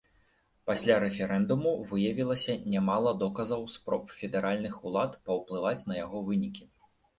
[0.69, 6.63] Пасля рэферэндуму выявілася нямала доказаў спроб федэральных улад паўплываць на яго вынікі.